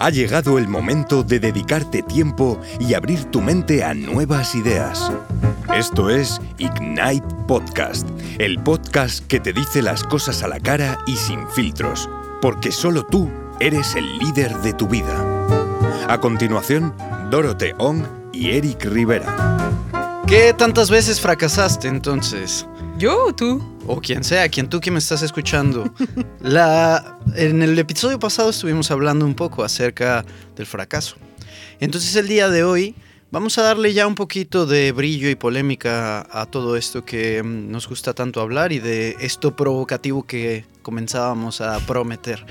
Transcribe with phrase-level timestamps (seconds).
[0.00, 5.10] Ha llegado el momento de dedicarte tiempo y abrir tu mente a nuevas ideas.
[5.74, 8.08] Esto es Ignite Podcast,
[8.38, 12.08] el podcast que te dice las cosas a la cara y sin filtros,
[12.40, 15.66] porque solo tú eres el líder de tu vida.
[16.08, 16.94] A continuación,
[17.28, 19.58] Dorote Ong y Eric Rivera.
[20.28, 22.68] ¿Qué tantas veces fracasaste entonces?
[22.98, 23.77] ¿Yo o tú?
[23.90, 25.90] O quien sea, quien tú que me estás escuchando.
[26.42, 31.16] La, en el episodio pasado estuvimos hablando un poco acerca del fracaso.
[31.80, 32.94] Entonces el día de hoy
[33.30, 37.70] vamos a darle ya un poquito de brillo y polémica a todo esto que mm,
[37.70, 42.44] nos gusta tanto hablar y de esto provocativo que comenzábamos a prometer.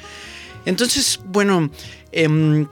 [0.65, 1.69] Entonces, bueno,
[2.11, 2.67] em,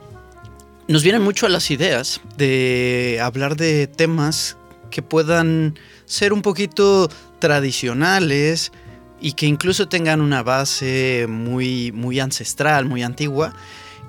[0.88, 4.56] nos vienen mucho a las ideas de hablar de temas
[4.90, 7.08] que puedan ser un poquito
[7.38, 8.72] tradicionales
[9.20, 13.54] y que incluso tengan una base muy, muy ancestral, muy antigua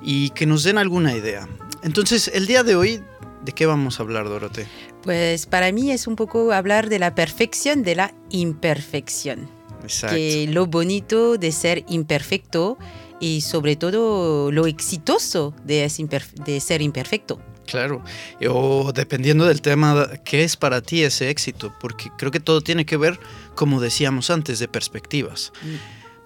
[0.01, 1.47] y que nos den alguna idea.
[1.83, 3.01] Entonces, el día de hoy,
[3.43, 4.67] ¿de qué vamos a hablar, Dorote?
[5.03, 9.49] Pues para mí es un poco hablar de la perfección de la imperfección.
[9.83, 10.15] Exacto.
[10.15, 12.77] Que lo bonito de ser imperfecto
[13.19, 15.89] y sobre todo lo exitoso de,
[16.45, 17.39] de ser imperfecto.
[17.67, 18.01] Claro,
[18.49, 21.73] o dependiendo del tema, ¿qué es para ti ese éxito?
[21.79, 23.19] Porque creo que todo tiene que ver,
[23.55, 25.51] como decíamos antes, de perspectivas.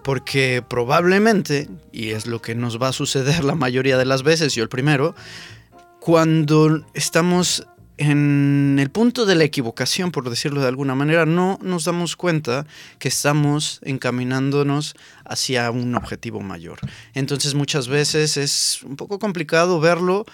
[0.04, 4.54] Porque probablemente, y es lo que nos va a suceder la mayoría de las veces,
[4.54, 5.16] yo el primero,
[5.98, 7.66] cuando estamos
[7.98, 12.66] en el punto de la equivocación, por decirlo de alguna manera, no nos damos cuenta
[12.98, 16.78] que estamos encaminándonos hacia un objetivo mayor.
[17.14, 20.24] Entonces muchas veces es un poco complicado verlo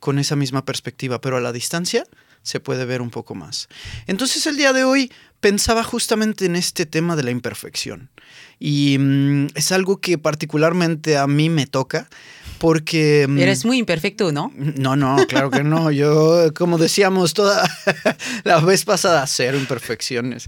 [0.00, 2.04] con esa misma perspectiva, pero a la distancia
[2.42, 3.68] se puede ver un poco más.
[4.06, 8.10] Entonces el día de hoy pensaba justamente en este tema de la imperfección.
[8.60, 12.08] Y mm, es algo que particularmente a mí me toca
[12.58, 13.26] porque...
[13.28, 14.52] Mm, Eres muy imperfecto, ¿no?
[14.54, 15.90] No, no, claro que no.
[15.90, 17.68] Yo, como decíamos toda
[18.44, 20.46] la vez pasada, cero imperfecciones.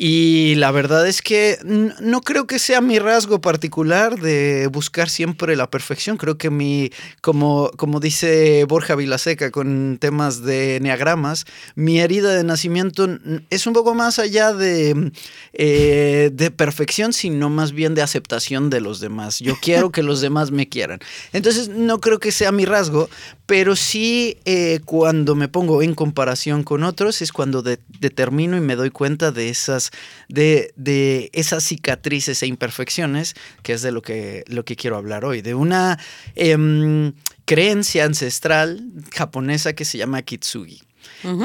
[0.00, 5.56] Y la verdad es que no creo que sea mi rasgo particular de buscar siempre
[5.56, 6.16] la perfección.
[6.16, 12.44] Creo que mi, como, como dice Borja Vilaseca con temas de neagramas, mi herida de
[12.44, 13.08] nacimiento
[13.50, 15.10] es un poco más allá de,
[15.52, 19.40] eh, de perfección, sino más bien de aceptación de los demás.
[19.40, 21.00] Yo quiero que los demás me quieran.
[21.32, 23.10] Entonces no creo que sea mi rasgo,
[23.46, 28.76] pero sí eh, cuando me pongo en comparación con otros es cuando determino y me
[28.76, 29.87] doy cuenta de esas
[30.28, 35.42] de, esas cicatrices e imperfecciones, que es de lo que, lo que quiero hablar hoy,
[35.42, 35.98] de una
[36.34, 37.12] em,
[37.44, 38.82] creencia ancestral
[39.14, 40.80] japonesa que se llama kitsugi.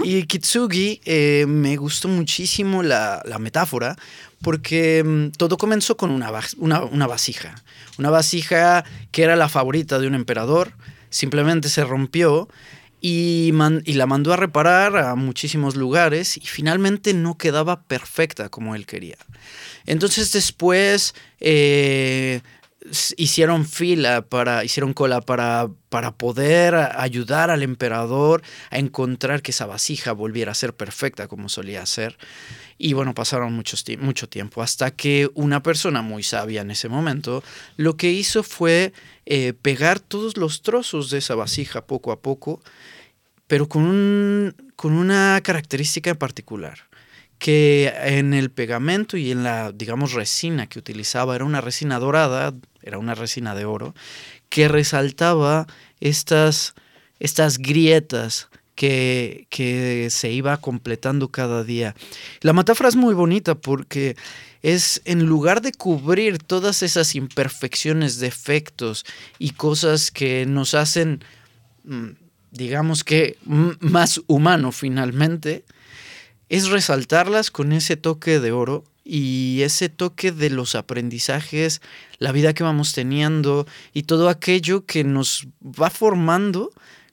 [0.04, 3.96] Y kitsugi eh, me gustó muchísimo la, metáfora
[4.42, 7.56] porque em, todo comenzó con una, una, vasija.
[7.98, 10.74] Una vasija que era la favorita de un emperador,
[11.10, 12.50] simplemente se rompió
[13.06, 13.52] y,
[13.86, 19.18] la mandó a reparar a muchísimos lugares y finalmente no quedaba perfecta como él quería.
[19.86, 22.40] Entonces después eh,
[23.18, 29.66] hicieron fila para, hicieron cola para, para poder ayudar al emperador a encontrar que esa
[29.66, 32.18] vasija volviera a ser perfecta como solía ser.
[32.78, 37.44] Y bueno, pasaron mucho tiempo hasta que una persona muy sabia en ese momento
[37.78, 38.94] lo que hizo fue
[39.26, 42.62] eh, pegar todos los trozos de esa vasija poco a poco
[43.48, 46.80] pero con, con una característica en particular,
[47.44, 52.54] que en el pegamento y en la, digamos, resina que utilizaba era una resina dorada,
[52.82, 53.94] era una resina de oro,
[54.48, 55.68] que resaltaba
[56.00, 56.74] estas,
[57.20, 61.96] estas grietas que, que, se iba completando cada día.
[62.40, 64.16] La metáfora es muy bonita porque
[64.62, 69.06] es en lugar de cubrir todas esas imperfecciones, defectos
[69.38, 71.26] y cosas que nos hacen
[71.84, 72.12] mm,
[72.52, 75.66] digamos que más humano finalmente,
[76.54, 81.82] es resaltarlas con ese toque de oro y ese toque de los aprendizajes,
[82.20, 86.70] la vida que vamos teniendo y todo aquello que nos va formando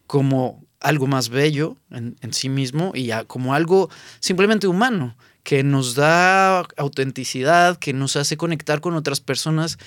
[0.07, 3.89] como algo más bello en, sí mismo y como algo
[4.19, 9.79] simplemente humano, que nos da autenticidad, que nos hace conectar con otras personas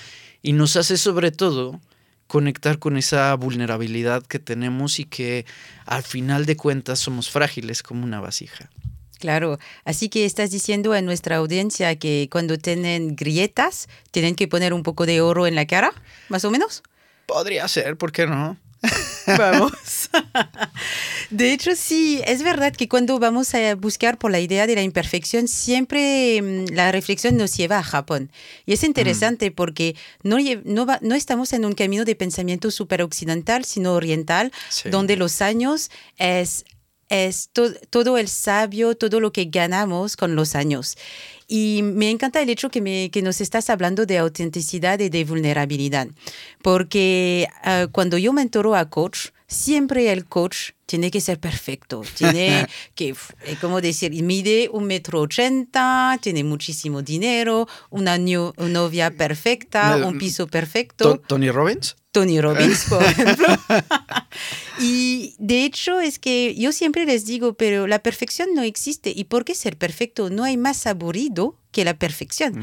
[0.42, 1.80] y nos hace sobre todo
[2.26, 5.46] conectar con esa vulnerabilidad que tenemos y que
[5.86, 8.68] al final de cuentas somos frágiles como una vasija.
[9.18, 14.74] Claro, así que estás diciendo a nuestra audiencia que cuando tienen grietas tienen que poner
[14.74, 15.92] un poco de oro en la cara,
[16.28, 16.82] más o menos.
[17.26, 18.58] Podría ser, ¿por qué no?
[19.26, 20.10] Vamos.
[21.30, 24.82] De hecho, sí, es verdad que cuando vamos a buscar por la idea de la
[24.82, 28.30] imperfección, siempre mm, la reflexión nos lleva a Japón.
[28.66, 33.64] Y es interesante porque no, no, no, estamos en un camino de pensamiento super occidental,
[33.64, 34.52] sino oriental,
[34.90, 36.64] donde los años es
[37.08, 37.50] es
[37.90, 40.96] todo el sabio, todo lo que ganamos con los años.
[41.46, 45.24] Y me encanta el hecho que, me, que nos estás hablando de autenticidad y de
[45.24, 46.08] vulnerabilidad,
[46.62, 52.66] porque ah, cuando yo mentoro a coach, siempre el coach tiene que ser perfecto, tiene
[52.94, 53.14] que,
[53.44, 60.46] eh, como decir, mide un metro ochenta, tiene muchísimo dinero, una, novia perfecta, un piso
[60.46, 61.20] perfecto.
[61.26, 61.96] ¿Tony Robbins?
[62.10, 63.48] Tony Robbins, por ejemplo.
[64.78, 69.12] y de hecho es que yo siempre les digo, pero la perfección no existe.
[69.14, 70.30] ¿Y por qué ser perfecto?
[70.30, 72.62] No hay más aburrido que la perfección.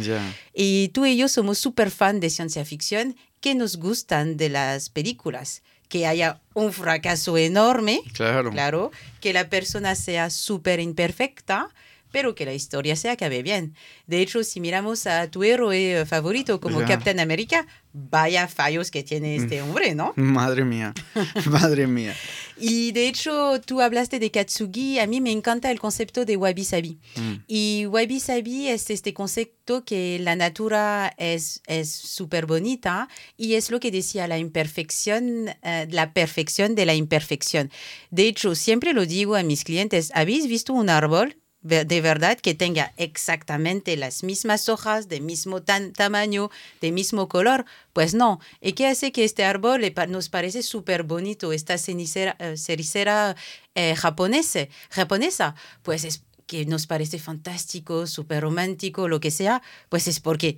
[0.53, 3.15] Y tú y yo somos súper fan de ciencia ficción.
[3.39, 8.91] Que nos gustan de las películas que haya un fracaso enorme, claro, claro.
[9.19, 11.67] Que la persona sea súper imperfecta,
[12.11, 13.75] pero que la historia se acabe bien.
[14.07, 19.37] De hecho, si miramos a tu héroe favorito como Captain America, vaya fallos que tiene
[19.37, 19.43] mm.
[19.43, 20.13] este hombre, ¿no?
[20.15, 20.93] Madre mía,
[21.45, 22.15] madre mía.
[22.57, 26.63] y de hecho, tú hablaste de Katsugi, a mí me encanta el concepto de Wabi
[26.63, 26.99] Sabi.
[27.15, 27.33] Mm.
[27.47, 33.79] Y Wabi Sabi es este concepto que la natura es súper bonita y es lo
[33.79, 37.71] que decía la imperfección, eh, la perfección de la imperfección.
[38.09, 41.40] De hecho, siempre lo digo a mis clientes, ¿habéis visto un árbol?
[41.61, 46.49] De verdad que tenga exactamente las mismas hojas, de mismo tamaño,
[46.81, 48.39] de mismo color, pues no.
[48.61, 53.35] ¿Y qué hace que este árbol nos parece súper bonito, esta cenicera, eh, cericera
[53.75, 55.55] eh, japonesa, japonesa?
[55.83, 60.57] Pues es que nos parece fantástico, súper romántico, lo que sea, pues es porque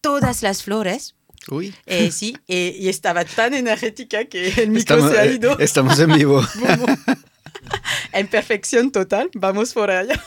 [0.00, 1.14] todas las flores,
[1.50, 1.74] Uy.
[1.86, 5.58] Eh, sí, y estaba tan energética que el micro se ha ido.
[5.58, 6.40] estamos en vivo.
[8.18, 10.22] en perfección total, vamos por allá.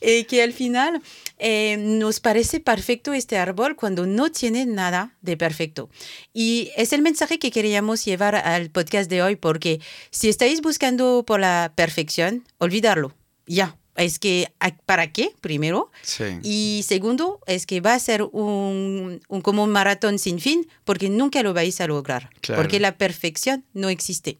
[0.00, 1.02] y que al final
[1.38, 5.90] eh, nos parece perfecto este árbol cuando no tiene nada de perfecto.
[6.32, 9.80] Y es el mensaje que queríamos llevar al podcast de hoy, porque
[10.10, 13.14] si estáis buscando por la perfección, olvidarlo,
[13.46, 13.76] ya.
[13.96, 14.52] Es que,
[14.84, 15.30] ¿para qué?
[15.40, 15.90] Primero.
[16.02, 16.24] Sí.
[16.42, 21.08] Y segundo, es que va a ser un, un, como un maratón sin fin, porque
[21.08, 22.28] nunca lo vais a lograr.
[22.54, 24.38] Porque la perfección no existe.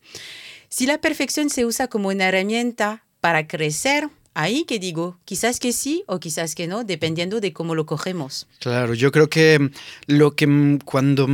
[0.69, 5.73] Si la perfección se usa como una herramienta para crecer, ahí que digo, quizás que
[5.73, 8.47] sí o quizás que no, dependiendo de cómo lo cogemos.
[8.61, 9.71] Claro, yo creo que
[10.07, 11.27] lo que cuando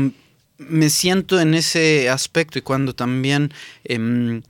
[0.58, 3.52] me siento en ese aspecto y cuando también
[3.84, 4.42] em,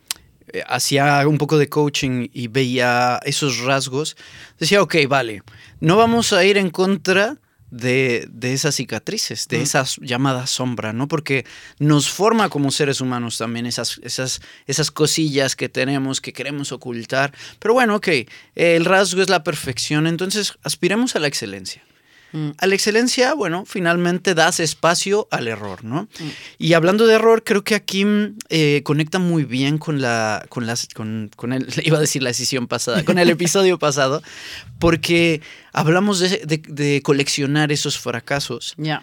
[0.66, 4.16] hacía un poco de coaching y veía esos rasgos,
[4.58, 5.42] decía, ok, vale,
[5.80, 7.38] no vamos a ir en contra
[7.72, 11.08] de, esas cicatrices, de esas llamadas sombra, ¿no?
[11.08, 11.44] Porque
[11.78, 17.32] nos forma como seres humanos también esas, esas, esas cosillas que tenemos, que queremos ocultar.
[17.58, 18.08] Pero bueno, ok,
[18.54, 21.82] el rasgo es la perfección, entonces aspiremos a la excelencia.
[22.32, 22.50] Mm.
[22.58, 26.02] A la excelencia, bueno, finalmente das espacio al error, ¿no?
[26.02, 26.28] Mm.
[26.58, 28.04] Y hablando de error, creo que aquí
[28.48, 32.30] eh, conecta muy bien con la, con las, con, con el, iba a decir la
[32.30, 34.22] decisión pasada, con el episodio pasado,
[34.78, 35.40] porque
[35.72, 38.74] hablamos de, de, coleccionar esos fracasos.
[38.76, 39.02] Ya.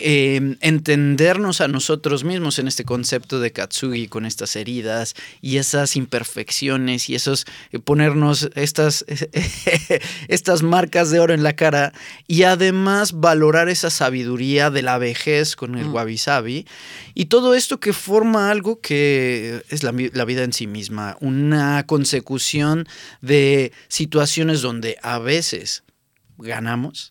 [0.00, 5.96] Em, entendernos a nosotros mismos en este concepto de Katsugi con estas heridas y esas
[5.96, 9.04] imperfecciones y esos eh, ponernos estas,
[10.28, 11.92] estas marcas de oro en la cara
[12.28, 15.94] y además valorar esa sabiduría de la vejez con el mm.
[15.94, 16.66] wabi sabi
[17.14, 21.84] y todo esto que forma algo que es la, la vida en sí misma, una
[21.86, 22.86] consecución
[23.20, 25.82] de situaciones donde a veces
[26.38, 27.10] ganamos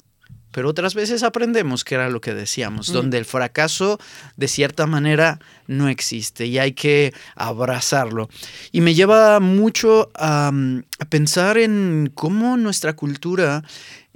[0.51, 2.93] pero otras veces aprendemos que era lo que decíamos, mm.
[2.93, 3.99] donde el fracaso
[4.35, 8.29] de cierta manera no existe y hay que abrazarlo.
[8.71, 10.51] Y me lleva mucho a,
[10.99, 13.63] a pensar en cómo nuestra cultura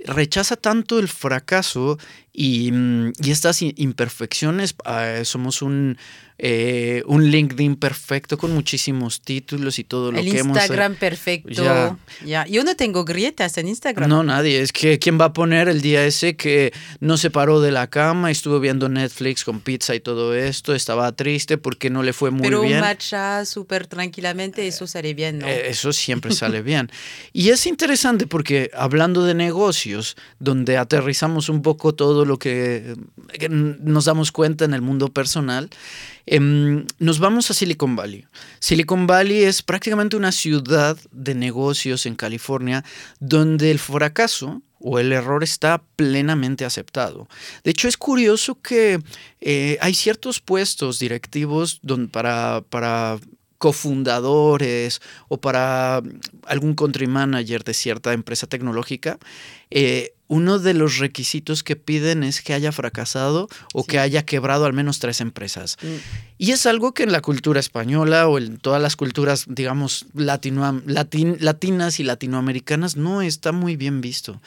[0.05, 1.97] rechaza tanto el fracaso
[2.33, 4.75] y, mm, y estas imperfecciones.
[4.85, 5.97] Ah, somos un,
[6.43, 10.57] eh, un LinkedIn perfecto con muchísimos títulos y todo lo el que hemos...
[10.57, 11.95] El Instagram perfecto.
[12.25, 12.47] Ya.
[12.47, 14.09] Yo no tengo grietas en Instagram.
[14.09, 14.59] No, nadie.
[14.59, 17.91] Es que ¿quién va a poner el día ese que no se paró de la
[17.91, 22.31] cama, estuvo viendo Netflix con pizza y todo esto, estaba triste porque no le fue
[22.31, 22.53] muy bien?
[22.53, 25.47] Pero un matcha súper tranquilamente, eso sale bien, ¿no?
[25.47, 26.89] Eh, eso siempre sale bien.
[27.33, 32.95] Y es interesante porque hablando de negocios, donde aterrizamos un poco todo lo que,
[33.47, 35.69] nos damos cuenta en el mundo personal,
[36.35, 38.25] em, nos vamos a Silicon Valley.
[38.59, 42.83] Silicon Valley es prácticamente una ciudad de negocios en California
[43.19, 47.27] donde el fracaso o el error está plenamente aceptado.
[47.63, 48.99] De hecho, es curioso que
[49.39, 51.79] eh, hay ciertos puestos directivos
[52.11, 53.19] para
[53.61, 56.01] cofundadores o para
[56.47, 59.19] algún country manager de cierta empresa tecnológica,
[59.69, 64.65] eh, uno de los requisitos que piden es que haya fracasado o que haya quebrado
[64.65, 65.75] al menos tres empresas.
[65.81, 65.87] Mm.
[66.37, 70.81] Y es algo que en la cultura española o en todas las culturas, digamos, latino,
[70.85, 74.41] latinas y latinoamericanas no está muy bien visto.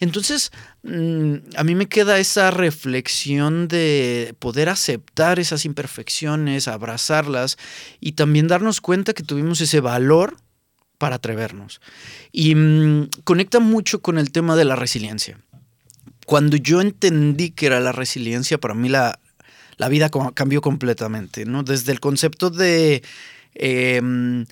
[0.00, 0.52] Entonces,
[0.84, 7.58] mm, a mí me queda esa reflexión de poder aceptar esas imperfecciones, abrazarlas
[8.00, 10.38] y también darnos cuenta que tuvimos ese valor
[10.98, 11.80] para atrevernos.
[12.32, 15.38] Y mm, conecta mucho con el tema de la resiliencia.
[16.26, 19.18] Cuando yo entendí que era la resiliencia, para mí la,
[19.88, 21.62] vida cambió completamente, ¿no?
[21.62, 23.02] Desde el concepto de
[23.54, 24.46] em,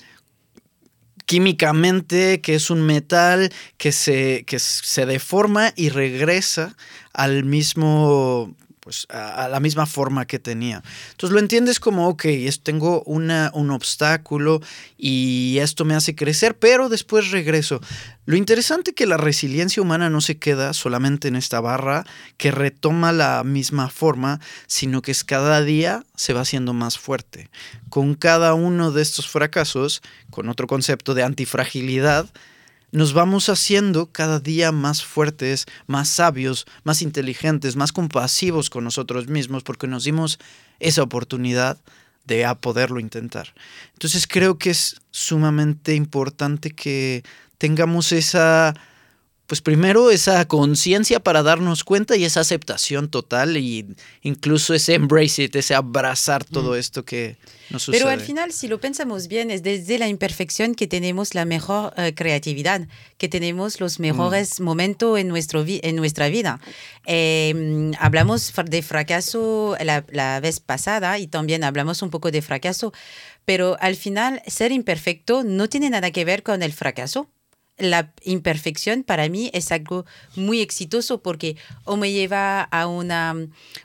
[1.27, 6.77] químicamente que es un metal que se, que se deforma y regresa
[7.13, 8.55] al mismo
[8.85, 10.83] pues a, la misma forma que tenía.
[11.13, 12.27] Entonces lo entiendes como, ok,
[12.63, 14.61] tengo una, un obstáculo
[14.99, 17.81] y esto me hace crecer, pero después regreso.
[18.27, 22.05] Lo interesante es que la resiliencia humana no se queda solamente en esta barra
[22.37, 27.49] que retoma la misma forma, sino que es cada día se va haciendo más fuerte.
[27.89, 32.29] Con cada uno de estos fracasos, con otro concepto de antifragilidad,
[32.95, 39.27] nos vamos haciendo cada día más fuertes, más sabios, más inteligentes, más compasivos con nosotros
[39.27, 40.39] mismos porque nos dimos
[40.79, 41.77] esa oportunidad
[42.25, 43.53] de a poderlo intentar.
[43.95, 47.25] Entonces creo que es sumamente importante que
[47.59, 48.75] tengamos esa
[49.47, 53.87] pues primero esa conciencia para darnos cuenta y esa aceptación total y
[54.23, 56.77] incluso ese embrace it, ese abrazar todo mm.
[56.77, 57.37] esto que
[57.69, 58.01] nos sucede.
[58.01, 61.93] Pero al final, si lo pensamos bien, es desde la imperfección que tenemos la mejor
[61.99, 64.65] eh, creatividad, que tenemos los mejores mm.
[64.65, 66.61] momentos en, nuestro en nuestra vida.
[67.05, 72.95] Em, hablamos de fracaso la, la vez pasada y también hablamos un poco de fracaso,
[73.45, 77.29] pero al final ser imperfecto no tiene nada que ver con el fracaso
[77.77, 80.05] la imperfección para mí es algo
[80.37, 83.35] muy exitoso porque o me lleva a una,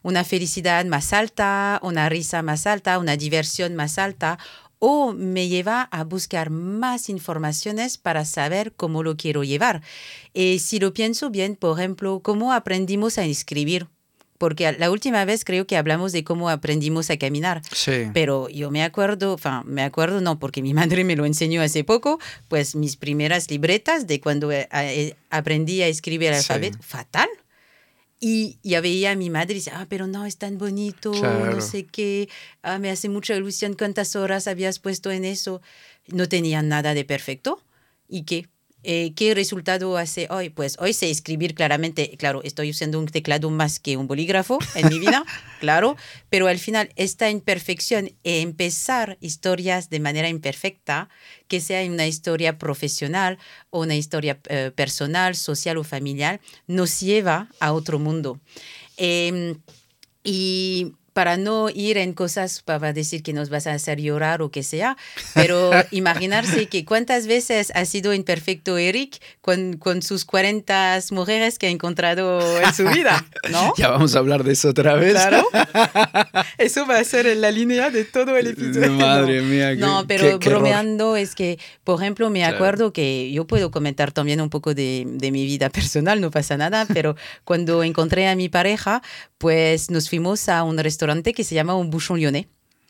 [0.04, 4.38] una felicidad más alta, una risa más alta, una diversión más alta,
[4.80, 9.82] o me lleva a buscar más informaciones para saber cómo lo quiero llevar.
[10.34, 13.88] Y eh, si lo pienso bien, por ejemplo, cómo aprendimos a escribir
[14.40, 17.62] porque la última vez creo que hablamos de cómo aprendimos a caminar.
[17.72, 18.06] Sí.
[18.14, 21.84] Pero yo me acuerdo, enfin, me acuerdo no, porque mi madre me lo enseñó hace
[21.84, 27.30] poco, pues mis primeras libretas de cuando eh, eh, aprendí a escribir alfabeto, fatal.
[28.22, 31.62] Y ya veía a mi madre y decía, ah, pero no, es tan bonito, no
[31.62, 32.28] sé qué,
[32.64, 35.62] ah, me hace mucha ilusión cuántas horas habías puesto en eso.
[36.08, 37.64] No tenía nada de perfecto.
[38.10, 38.48] ¿Y qué?
[38.84, 40.50] Eh, ¿Qué resultado hace hoy?
[40.50, 44.88] Pues hoy sé escribir claramente, claro, estoy usando un teclado más que un bolígrafo en
[44.88, 45.26] mi vida,
[45.60, 45.98] claro,
[46.30, 51.10] pero al final esta imperfección, empezar historias de manera imperfecta,
[51.50, 53.38] que sea una historia profesional
[53.70, 58.40] o una historia eh, personal, social o familiar, nos lleva a otro mundo.
[58.96, 59.60] Em,
[60.24, 64.52] y para no ir en cosas para decir que nos vas a hacer llorar o
[64.52, 64.96] que sea,
[65.34, 71.68] pero imaginarse que cuántas veces ha sido imperfecto Eric con, con sus 40 mujeres que
[71.68, 73.74] ha encontrado en su vida, ¿no?
[73.78, 75.12] Ya vamos a hablar de eso otra vez.
[75.12, 75.46] Claro.
[76.58, 78.94] Eso va a ser en la línea de todo el episodio.
[78.94, 79.76] Madre mía.
[79.76, 84.50] no, pero bromeando es que, por ejemplo, me acuerdo que yo puedo comentar también un
[84.50, 89.02] poco de, de mi vida personal, no pasa nada, pero cuando encontré a mi pareja,
[89.40, 92.46] pues nos fuimos a un restaurante que se llama Un Bouchon Lyonnais.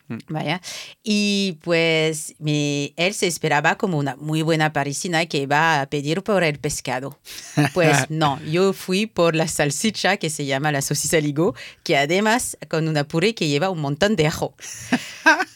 [0.10, 0.18] Mm.
[0.28, 0.62] Vaya.
[1.04, 6.44] Y pues él se esperaba como una muy buena parisina que iba a pedir por
[6.44, 7.20] el pescado.
[7.74, 11.54] Pues no, yo fui por la salsicha que se llama la salsicha ligo,
[11.84, 14.56] que además con una puré que lleva un montón de ajo.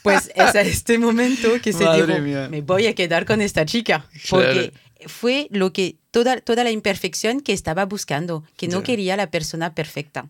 [0.03, 2.19] Pues es a este momento que se dijo,
[2.49, 4.73] me voy a quedar con esta chica, porque
[5.07, 9.73] fue lo que toda, toda la imperfección que estaba buscando, que no quería la persona
[9.73, 10.27] perfecta.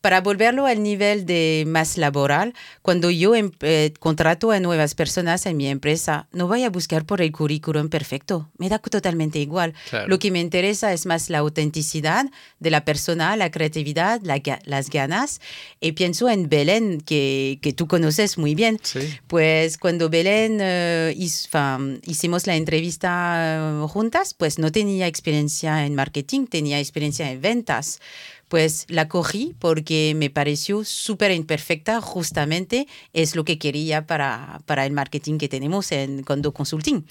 [0.00, 5.46] Para volverlo al nivel de más laboral, cuando yo em, eh, contrato a nuevas personas
[5.46, 9.72] en mi empresa, no voy a buscar por el currículum perfecto, me da totalmente igual.
[10.08, 12.26] Lo que me interesa es más la autenticidad
[12.58, 14.20] de la persona, la creatividad,
[14.64, 15.40] las ganas.
[15.80, 18.80] Y pienso en Belén, que, que tú conoces muy bien.
[19.28, 25.94] Pues cuando Belén uh, hicimos la entrevista eh, juntas, pues no tenía experiencia experiencia en
[25.94, 28.00] marketing, tenía experiencia en ventas.
[28.48, 34.84] Pues la cogí porque me pareció súper imperfecta, justamente es lo que quería para, para
[34.86, 37.06] el marketing que tenemos en Condo Consulting.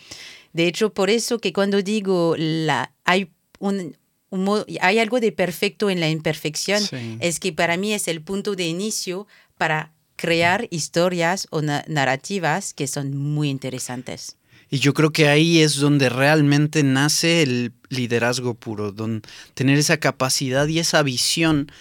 [0.51, 3.95] De hecho, por eso que cuando digo la, hay un,
[4.81, 6.83] hay algo de perfecto en la imperfección,
[7.19, 9.25] es que para mí es el punto de inicio
[9.57, 14.35] para crear historias o narrativas que son muy interesantes.
[14.69, 19.97] Y yo creo que ahí es donde realmente nace el liderazgo puro, donde tener esa
[19.97, 21.71] capacidad y esa visión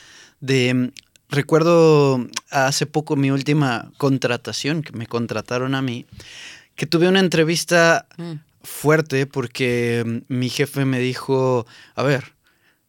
[0.40, 0.92] de...
[1.30, 6.07] Recuerdo hace poco mi última contratación, que me contrataron a mí,
[6.75, 8.33] que tuve una entrevista mm.
[8.62, 12.33] fuerte porque mi jefe me dijo, a ver,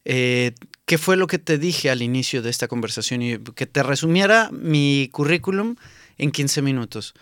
[0.06, 0.54] eh,
[0.86, 3.20] ¿qué fue lo que te dije al inicio de esta conversación?
[3.20, 5.76] Y que te resumiera mi currículum
[6.16, 7.14] en 15 minutos.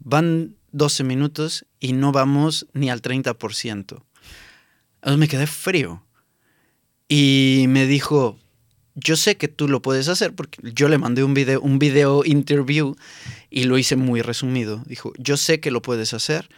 [0.00, 4.02] Van 12 minutos y no vamos ni al 30%.
[4.96, 6.04] Entonces me quedé frío.
[7.08, 8.38] Y me dijo,
[8.94, 12.24] yo sé que tú lo puedes hacer porque yo le mandé un video, un video
[12.24, 12.96] interview
[13.50, 14.82] y lo hice muy resumido.
[14.86, 16.48] Dijo, yo sé que lo puedes hacer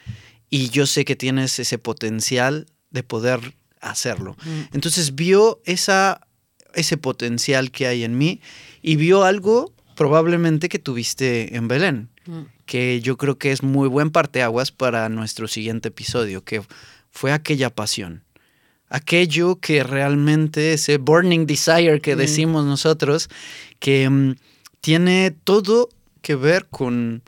[0.50, 4.36] y yo sé que tienes ese potencial de poder hacerlo.
[4.44, 4.74] Mm.
[4.74, 6.20] Entonces vio esa,
[6.74, 8.40] ese potencial que hay en mí
[8.82, 12.10] y vio algo probablemente que tuviste en Belén.
[12.26, 16.62] Mm que yo creo que es muy buen parteaguas para nuestro siguiente episodio, que
[17.10, 18.24] fue aquella pasión.
[18.88, 22.18] Aquello que realmente, ese burning desire que mm.
[22.18, 23.28] decimos nosotros,
[23.78, 24.34] que mm,
[24.80, 25.88] tiene todo
[26.22, 27.22] que ver con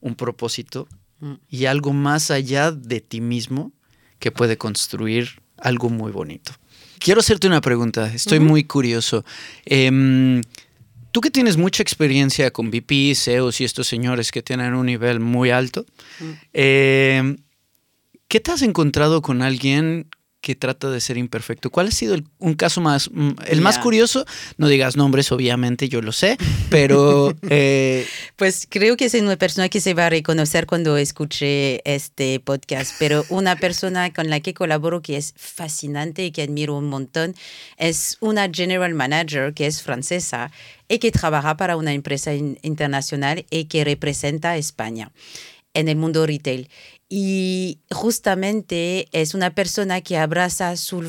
[0.00, 0.88] un propósito
[1.20, 1.34] mm.
[1.48, 3.72] y algo más allá de ti mismo
[4.18, 6.52] que puede construir algo muy bonito.
[6.98, 9.24] Quiero hacerte una pregunta, estoy muy curioso.
[9.64, 10.40] Em,
[11.12, 15.20] Tú que tienes mucha experiencia con VP, CEOs y estos señores que tienen un nivel
[15.20, 15.84] muy alto,
[16.18, 16.30] mm.
[16.54, 17.36] eh,
[18.28, 20.08] ¿qué te has encontrado con alguien
[20.42, 21.70] que trata de ser imperfecto.
[21.70, 24.26] ¿Cuál ha sido un caso más, mm, el más curioso?
[24.58, 26.36] No digas nombres, obviamente, yo lo sé,
[26.68, 27.32] pero...
[27.54, 28.06] Eh,
[28.36, 32.94] pues creo que es una persona que se va a reconocer cuando escuche este podcast,
[32.98, 37.34] pero una persona con la que colaboro que es fascinante y que admiro un montón
[37.76, 40.50] es una general manager que es francesa
[40.88, 45.12] y que trabaja para una empresa internacional y que representa a España
[45.74, 46.68] en el mundo retail.
[47.08, 51.02] Y justamente es una persona que abraza su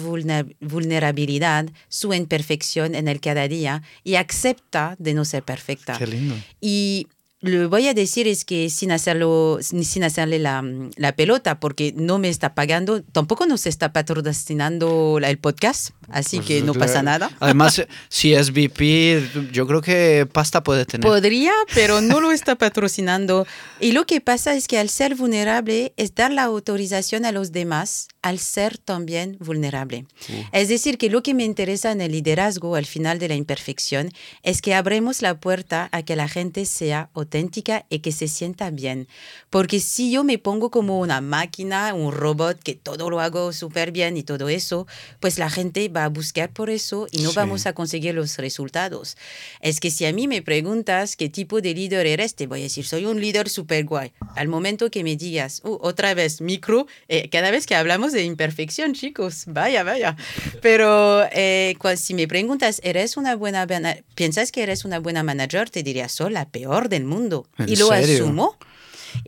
[0.59, 5.97] vulnerabilidad, su imperfección en el cada día y acepta de no ser perfecta.
[5.97, 6.35] Qué lindo.
[6.59, 7.07] Y
[7.43, 10.63] lo voy a decir es que sin hacerlo, sin hacerle la,
[10.95, 16.47] la, pelota, porque no me está pagando, tampoco nos está patrocinando el podcast, así pues
[16.47, 17.29] que no pasa nada.
[17.41, 21.05] Además, si es VP, yo creo que pasta puede tener.
[21.05, 23.45] Podría, pero no lo está patrocinando.
[23.81, 27.51] Y lo que pasa es que al ser vulnerable es dar la autorización a los
[27.51, 30.05] demás al ser también vulnerable.
[30.51, 34.11] Es decir, que lo que me interesa en el liderazgo al final de la imperfección
[34.41, 38.71] es que abremos la puerta a que la gente sea auténtica y que se sienta
[38.71, 39.07] bien.
[39.49, 43.91] Porque si yo me pongo como una máquina, un robot, que todo lo hago súper
[43.91, 44.87] bien y todo eso,
[45.19, 49.17] pues la gente va a buscar por eso y no vamos a conseguir los resultados.
[49.59, 52.63] Es que si a mí me preguntas qué tipo de líder eres, te voy a
[52.63, 54.13] decir, soy un líder súper guay.
[54.35, 58.23] Al momento que me digas, uh, otra vez, micro, eh, cada vez que hablamos de
[58.23, 59.43] imperfección, chicos.
[59.47, 60.15] Vaya, vaya.
[60.61, 63.67] Pero eh, si me preguntas, ¿eres una buena,
[64.15, 65.69] piensas que eres una buena manager?
[65.69, 67.47] Te diría, soy la peor del mundo.
[67.65, 68.57] Y lo asumo.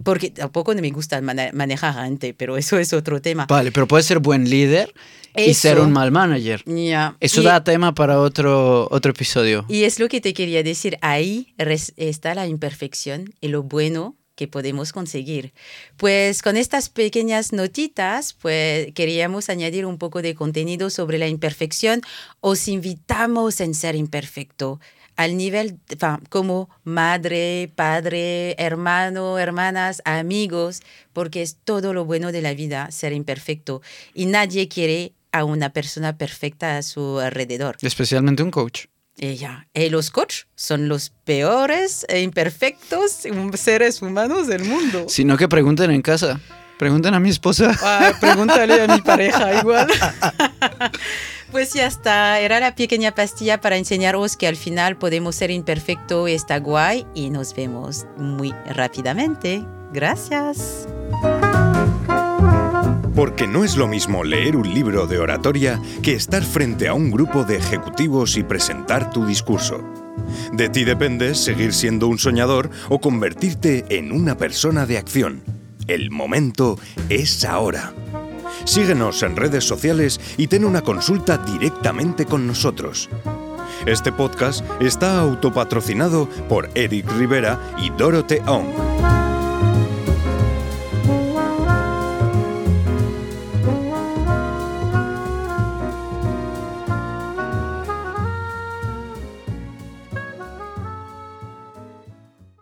[0.03, 3.45] Porque tampoco me gusta manejar gente, pero eso es otro tema.
[3.47, 4.91] Vale, pero puedes ser buen líder
[5.35, 6.63] y ser un mal manager.
[7.19, 9.65] Eso da tema para otro, otro episodio.
[9.67, 10.97] Y es lo que te quería decir.
[11.01, 11.53] Ahí
[11.97, 15.53] está la imperfección y lo bueno que podemos conseguir.
[15.97, 22.01] Pues con estas pequeñas notitas, pues queríamos añadir un poco de contenido sobre la imperfección.
[22.41, 24.79] Os invitamos en ser imperfecto
[25.15, 25.79] al nivel
[26.29, 30.81] como madre, padre, hermano, hermanas, amigos,
[31.13, 33.81] porque es todo lo bueno de la vida ser imperfecto
[34.13, 37.77] y nadie quiere a una persona perfecta a su alrededor.
[37.81, 38.85] Especialmente un coach.
[39.17, 39.67] Ella.
[39.73, 43.23] Y los coaches son los peores e imperfectos
[43.55, 45.05] seres humanos del mundo.
[45.07, 46.39] Sino que pregunten en casa.
[46.77, 47.71] Pregunten a mi esposa.
[47.81, 49.87] Ah, pregúntale a mi pareja igual.
[51.51, 52.39] pues ya está.
[52.39, 57.05] Era la pequeña pastilla para enseñaros que al final podemos ser imperfecto y está guay.
[57.13, 59.63] Y nos vemos muy rápidamente.
[59.93, 60.87] Gracias.
[63.15, 67.11] Porque no es lo mismo leer un libro de oratoria que estar frente a un
[67.11, 69.81] grupo de ejecutivos y presentar tu discurso.
[70.51, 75.43] De ti depende seguir siendo un soñador o convertirte en una persona de acción.
[75.87, 76.77] El momento
[77.09, 77.93] es ahora.
[78.65, 83.09] Síguenos en redes sociales y ten una consulta directamente con nosotros.
[83.85, 89.14] Este podcast está autopatrocinado por Eric Rivera y Dorothea Ong.